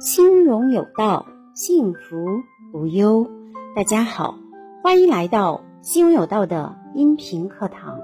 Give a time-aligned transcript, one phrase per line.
[0.00, 3.30] 心荣有道，幸福无忧。
[3.76, 4.38] 大家好，
[4.82, 8.00] 欢迎来到心荣有道的音频课堂。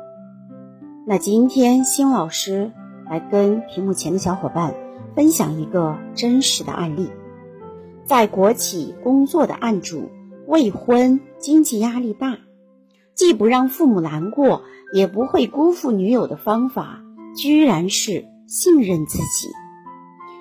[1.07, 2.73] 那今天，新老师
[3.09, 4.75] 来跟屏幕前的小伙伴
[5.17, 7.11] 分享一个真实的案例。
[8.05, 10.11] 在国企工作的案主，
[10.47, 12.37] 未婚，经济压力大，
[13.15, 14.61] 既不让父母难过，
[14.93, 17.01] 也不会辜负女友的方法，
[17.35, 19.49] 居然是信任自己。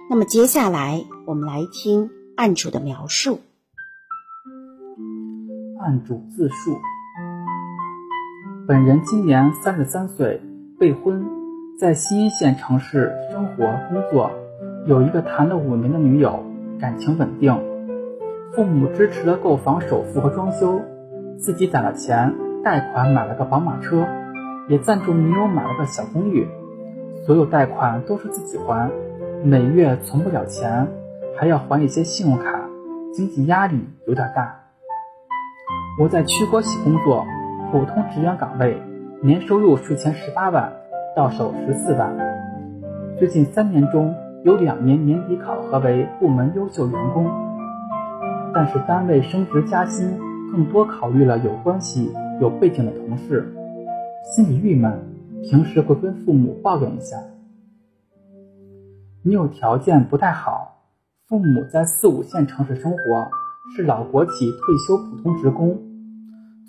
[0.10, 3.42] 那么接下来，我们来听案主的描述。
[5.82, 6.78] 案主自述：
[8.65, 10.42] 本人今年三十三岁，
[10.79, 11.25] 未婚，
[11.78, 14.32] 在新一线城市生活工作，
[14.86, 16.42] 有一个谈了五年的女友，
[16.79, 17.54] 感情稳定。
[18.56, 20.82] 父母支持了购房首付和装修，
[21.37, 24.07] 自己攒了钱贷款买了个宝马车，
[24.70, 26.48] 也赞助女友买了个小公寓，
[27.26, 28.89] 所有贷款都是自己还。
[29.43, 30.87] 每月存不了钱，
[31.37, 32.59] 还要还一些信用卡，
[33.14, 34.53] 经济压力有点大。
[36.02, 37.25] 我在区国企工作，
[37.72, 38.78] 普通职员岗位，
[39.22, 40.73] 年收入税前十八万，
[41.16, 42.16] 到手十四万。
[43.17, 47.30] 最近三年中有两年年底考核为部门优秀员工，
[48.53, 50.17] 但是单位升职加薪
[50.52, 53.53] 更多考虑了有关系、有背景的同事，
[54.23, 54.92] 心里郁闷，
[55.44, 57.17] 平时会跟父母抱怨一下。
[59.28, 60.78] 女友条件不太好，
[61.28, 63.28] 父母在四五线城市生活，
[63.75, 65.78] 是老国企退休普通职工，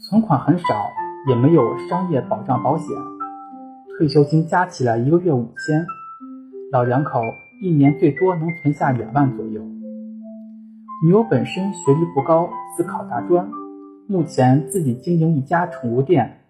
[0.02, 0.64] 存款很少，
[1.28, 2.88] 也没有商业保障保险，
[3.96, 5.86] 退休金加起来一个月五千，
[6.72, 7.22] 老两口
[7.62, 9.62] 一年最多能存下两万左右。
[11.04, 13.48] 女友本身学历不高，自考大专，
[14.08, 16.40] 目前自己经营一家宠物店，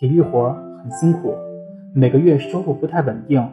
[0.00, 0.50] 体力活
[0.82, 1.34] 很辛苦，
[1.94, 3.46] 每个月收入不太稳定。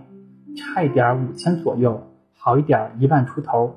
[0.55, 2.01] 差一点五千左右，
[2.37, 3.75] 好一点一万出头。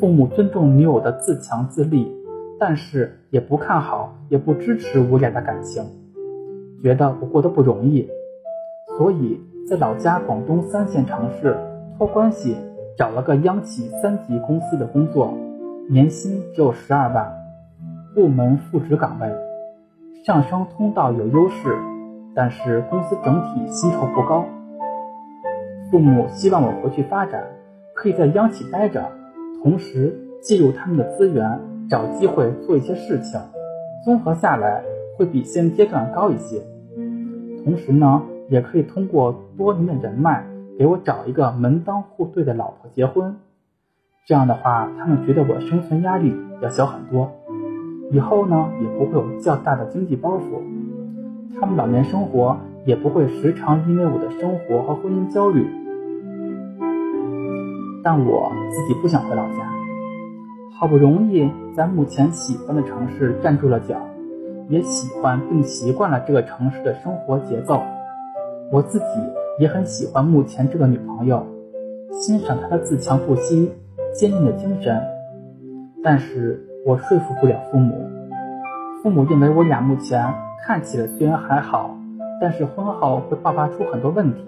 [0.00, 2.12] 父母尊重女友的自强自立，
[2.58, 5.84] 但是也不看好，也不支持我俩的感情，
[6.82, 8.08] 觉得我过得不容易，
[8.98, 11.56] 所以在老家广东三线城市
[11.96, 12.56] 托关系
[12.96, 15.32] 找了个央企三级公司的工作，
[15.88, 17.32] 年薪只有十二万，
[18.14, 19.28] 部门副职岗位，
[20.24, 21.74] 上升通道有优势，
[22.34, 24.44] 但是公司整体薪酬不高。
[25.90, 27.44] 父母希望我回去发展，
[27.94, 29.08] 可以在央企待着，
[29.62, 33.40] 同时介入他们的资源，找机会做一些事情，
[34.04, 34.82] 综合下来
[35.16, 36.60] 会比现阶段高一些。
[37.64, 40.44] 同时呢，也可以通过多年的人脉，
[40.76, 43.36] 给我找一个门当户对的老婆结婚。
[44.26, 47.30] 这样的话，他们觉得我生存压力要小很多，
[48.10, 52.56] 以后呢也不会有较大的经济包袱，他们老年生活。
[52.86, 55.66] 也不会时常因为我的生活和婚姻焦虑，
[58.04, 59.66] 但我自己不想回老家。
[60.78, 63.96] 好不容易在目前喜欢的城市站住了脚，
[64.68, 67.82] 也喜欢并习惯了这个城市的生活节奏。
[68.70, 69.04] 我自己
[69.58, 71.44] 也很喜欢目前这个女朋友，
[72.12, 73.72] 欣赏她的自强不息、
[74.14, 75.02] 坚定的精神。
[76.04, 78.08] 但是我说服不了父母，
[79.02, 80.32] 父母认为我俩目前
[80.64, 81.96] 看起来虽然还好。
[82.40, 84.44] 但是婚后会爆发出很多问题，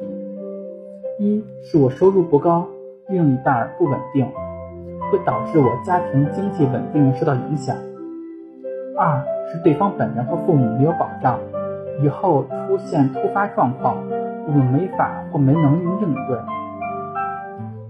[1.18, 2.66] 一是我收入不高，
[3.08, 4.26] 另一半不稳定，
[5.10, 7.74] 会导致我家庭经济稳定受到影响；
[8.96, 11.40] 二是对方本人和父母没有保障，
[12.02, 13.96] 以后出现突发状况，
[14.46, 16.38] 我们没法或没能力应对。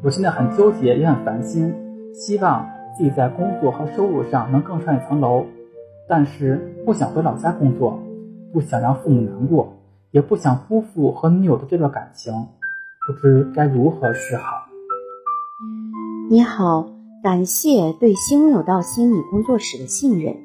[0.04, 1.74] 我现在很纠结，也很烦心，
[2.12, 2.64] 希望
[2.96, 5.44] 自己在工作和收入上能更上一层楼，
[6.08, 7.98] 但是不想回老家工作，
[8.52, 9.72] 不想让父母难过。
[10.10, 12.32] 也不想辜负和女友的这段感情，
[13.06, 14.42] 不知该如何是好。
[16.30, 16.88] 你好，
[17.22, 20.36] 感谢对新有道心理工作室的信任。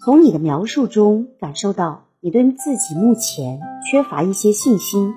[0.00, 5.12] 从你的描述中感受到你对自己目前缺乏一些信心，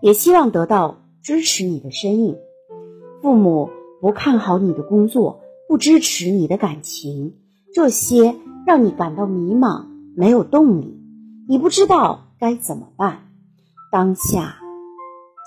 [0.00, 2.36] 也希望得到支持你的身影。
[3.20, 7.34] 父母不看好你的工作，不支持你的感情，
[7.72, 8.34] 这些
[8.66, 9.86] 让你感到迷茫，
[10.16, 11.00] 没有动力，
[11.48, 12.31] 你不知道。
[12.42, 13.30] 该怎么办？
[13.92, 14.56] 当下，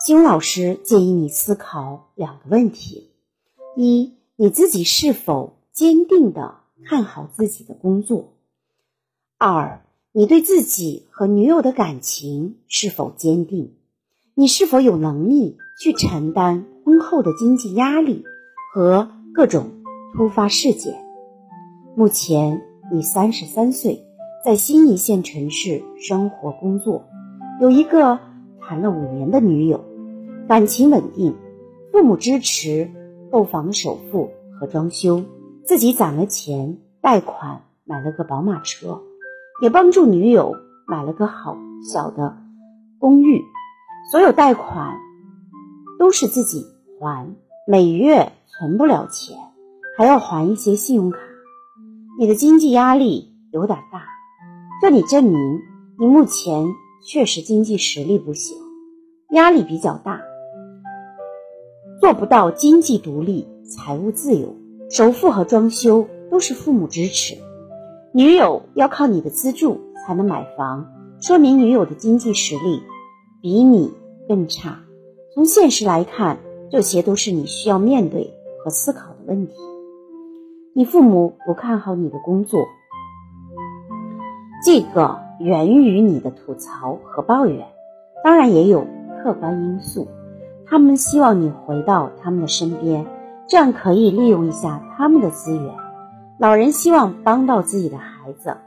[0.07, 3.11] 金老师建议你思考两个问题：
[3.75, 6.55] 一，你自己是否坚定的
[6.85, 8.37] 看好自己的工作；
[9.37, 9.81] 二，
[10.13, 13.75] 你对自己和女友的感情是否坚定？
[14.33, 18.23] 你是否有能力去承担婚后的经济压力
[18.73, 19.83] 和各种
[20.15, 21.05] 突发事件？
[21.97, 24.04] 目前你三十三岁。
[24.45, 27.03] 在新一线城市生活工作，
[27.59, 28.19] 有一个
[28.61, 29.83] 谈了五年的女友，
[30.47, 31.35] 感情稳定，
[31.91, 32.91] 父母支持，
[33.31, 35.23] 购房首付和装修，
[35.63, 39.01] 自己攒了钱贷款买了个宝马车，
[39.63, 40.55] 也帮助女友
[40.85, 41.57] 买了个好
[41.91, 42.37] 小的
[42.99, 43.41] 公寓。
[44.11, 44.95] 所有贷款
[45.97, 46.67] 都是自己
[46.99, 49.35] 还，每月存不了钱，
[49.97, 51.17] 还要还一些信用卡，
[52.19, 54.13] 你的经济压力有点大。
[54.81, 55.61] 这里证明
[55.97, 56.67] 你目前
[57.01, 58.57] 确实经济实力不行，
[59.31, 60.21] 压力比较大，
[62.01, 64.53] 做不到经济独立、财务自由。
[64.89, 67.37] 首付和装修都是父母支持，
[68.11, 70.85] 女友要靠你的资助才能买房，
[71.21, 72.81] 说明女友的经济实力
[73.41, 73.93] 比你
[74.27, 74.83] 更差。
[75.33, 76.37] 从现实来看，
[76.69, 78.33] 这些都是你需要面对
[78.63, 79.53] 和思考的问题。
[80.73, 82.59] 你父母不看好你的工作。
[84.65, 87.67] 这个源于你的吐槽和抱怨，
[88.23, 88.87] 当然也有
[89.21, 90.07] 客观因素。
[90.65, 93.05] 他们希望你回到他们的身边，
[93.47, 95.71] 这样可以利用一下他们的资源。
[96.39, 98.57] 老人希望帮到自己的孩子，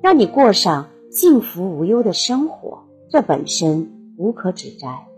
[0.00, 5.08] 让你过上幸福无忧的生活，这本身无可指摘。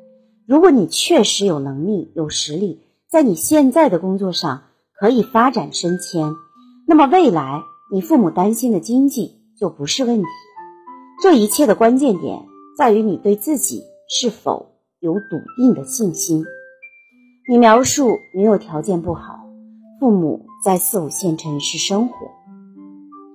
[0.47, 2.81] 如果你确实有能力、有实力，
[3.11, 4.63] 在你现在的工作上
[4.99, 6.33] 可以发展升迁，
[6.89, 7.61] 那么未来
[7.93, 9.42] 你父母担心的经济。
[9.63, 10.29] 就不是问题。
[11.23, 12.45] 这一切的关键点
[12.77, 16.45] 在于你对自己是否有笃定的信心。
[17.49, 19.39] 你描述女友条件不好，
[20.01, 22.15] 父母在四五线城市生活，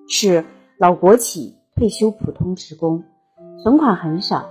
[0.10, 0.44] 是
[0.78, 3.06] 老国企退休普通职工，
[3.64, 4.50] 存款很少，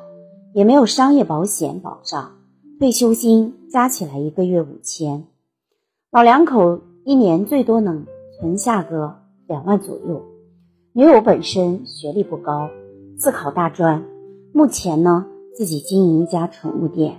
[0.55, 2.39] 也没有商业保险保障，
[2.79, 5.27] 退休金加起来一个月五千，
[6.11, 8.07] 老两口一年最多能
[8.41, 10.25] 存下个两万左右。
[10.97, 12.71] 女友本身学历不高，
[13.19, 14.03] 自考大专，
[14.55, 17.17] 目前呢自己经营一家宠物店，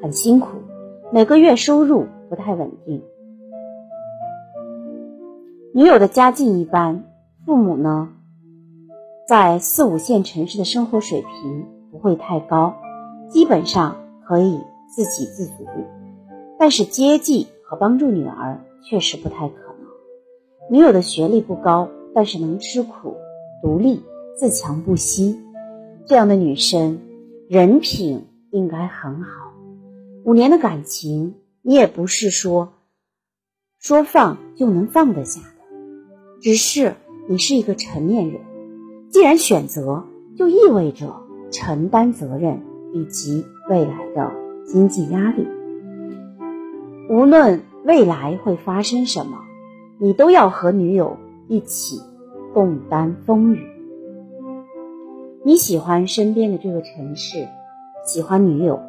[0.00, 0.48] 很辛苦，
[1.12, 3.02] 每个月收入不太稳定。
[5.74, 7.04] 女友的家境一般，
[7.44, 8.08] 父母呢
[9.28, 12.76] 在四五线城市的生活水平不会太高，
[13.28, 13.94] 基本上
[14.26, 15.66] 可以自给自足，
[16.58, 20.70] 但是接济和帮助女儿确实不太可能。
[20.70, 21.90] 女友的学历不高。
[22.14, 23.16] 但是能吃苦、
[23.62, 24.02] 独立、
[24.36, 25.40] 自强不息，
[26.06, 27.00] 这样的女生
[27.48, 29.52] 人品应该很好。
[30.24, 32.72] 五年的感情，你也不是说
[33.78, 36.94] 说放就能放得下的，只是
[37.28, 38.40] 你是一个成年人。
[39.10, 40.04] 既然选择，
[40.36, 41.14] 就意味着
[41.50, 42.60] 承担责任
[42.92, 44.32] 以及未来的
[44.66, 45.46] 经济压力。
[47.08, 49.38] 无论未来会发生什么，
[49.98, 51.16] 你都要和女友。
[51.50, 52.00] 一起
[52.54, 53.66] 共担风雨。
[55.42, 57.48] 你喜欢身边的这个城市，
[58.06, 58.80] 喜欢女友，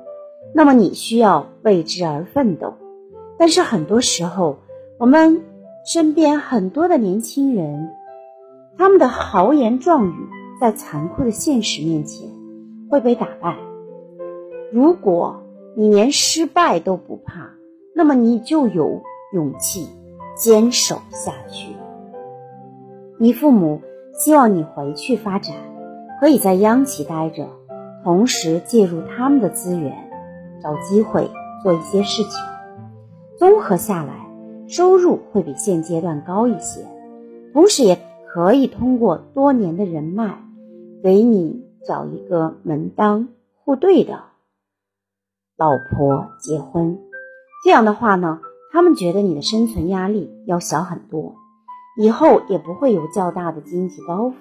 [0.54, 2.75] 那么你需要为之而奋斗。
[3.40, 4.60] 但是很多时候，
[5.00, 5.42] 我们
[5.92, 7.90] 身边很多的年轻人，
[8.78, 10.14] 他们的豪言壮语
[10.60, 12.30] 在残酷的现实面前
[12.92, 13.57] 会被打败。
[14.72, 15.42] 如果
[15.75, 17.50] 你连失败都不怕，
[17.96, 19.02] 那么你就有
[19.34, 19.88] 勇气
[20.36, 21.72] 坚守下去。
[23.21, 23.83] 你父母
[24.15, 25.56] 希望你回去发展，
[26.19, 27.47] 可以在央企待着，
[28.03, 29.95] 同时介入他们的资源，
[30.59, 31.29] 找机会
[31.62, 32.44] 做一些事情。
[33.38, 34.27] 综合下来，
[34.68, 36.83] 收入会比现阶段高一些，
[37.54, 37.99] 同时也
[38.33, 40.40] 可以通过多年的人脉，
[41.04, 43.28] 给你找一个门当
[43.63, 44.19] 户对的
[45.57, 46.97] 老婆结婚。
[47.63, 48.40] 这样的话呢，
[48.71, 51.35] 他们觉得你的生存压力要小很多。
[51.98, 54.33] 以后也不会有较大的经济包袱，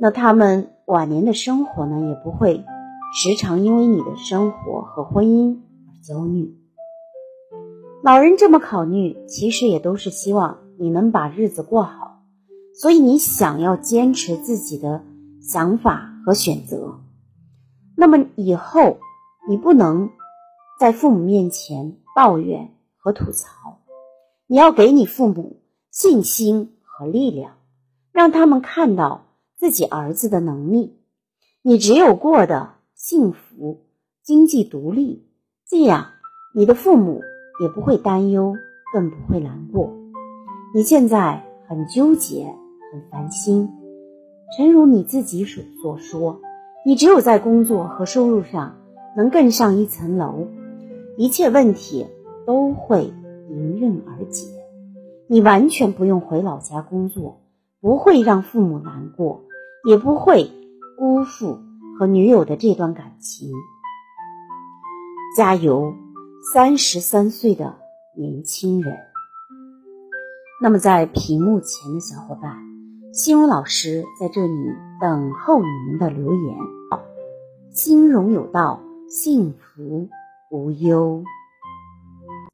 [0.00, 2.64] 那他们晚年的生活呢，也不会
[3.14, 6.56] 时常因为你的生活和婚姻而焦虑。
[8.02, 12.20] 老人这么考虑，其实也都是希望你能把日子过好，
[12.74, 15.04] 所以你想要坚持自己的
[15.40, 16.98] 想法和选择。
[17.96, 18.98] 那么以后
[19.48, 20.10] 你不能
[20.80, 23.78] 在父母面前抱怨和吐槽，
[24.48, 25.60] 你要给你父母。
[25.94, 27.52] 信心和力量，
[28.10, 30.98] 让他们看到自己儿子的能力。
[31.62, 33.84] 你只有过得幸福、
[34.20, 35.28] 经济独立，
[35.68, 36.08] 这样
[36.52, 37.22] 你的父母
[37.62, 38.56] 也不会担忧，
[38.92, 39.94] 更不会难过。
[40.74, 42.52] 你现在很纠结、
[42.92, 43.70] 很烦心，
[44.56, 46.40] 诚如你自己所所说，
[46.84, 48.76] 你只有在工作和收入上
[49.16, 50.48] 能更上一层楼，
[51.16, 52.04] 一切问题
[52.44, 53.04] 都会
[53.48, 54.48] 迎刃而解。
[55.26, 57.40] 你完全不用回老家工作，
[57.80, 59.42] 不会让父母难过，
[59.88, 60.50] 也不会
[60.98, 61.58] 辜负
[61.98, 63.50] 和女友的这段感情。
[65.36, 65.94] 加油，
[66.52, 67.74] 三十三岁的
[68.16, 68.94] 年轻人。
[70.62, 72.58] 那么，在屏幕前的小伙伴，
[73.12, 76.56] 心如老师在这里等候你们的留言。
[77.70, 80.08] 心荣有道，幸福
[80.50, 81.24] 无忧。